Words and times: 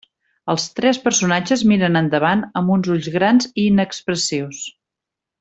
Els 0.51 0.63
tres 0.77 0.99
personatges 1.03 1.63
miren 1.71 1.99
endavant 2.01 2.41
amb 2.63 2.73
uns 2.77 2.91
ulls 2.95 3.11
grans 3.19 3.51
i 3.53 3.67
inexpressius. 3.75 4.65